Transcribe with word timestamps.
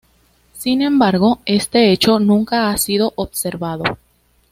Sin 0.57 0.81
embargo, 0.81 1.41
este 1.45 1.91
hecho 1.91 2.19
nunca 2.19 2.71
ha 2.71 2.77
sido 2.79 3.13
observado. 3.17 3.99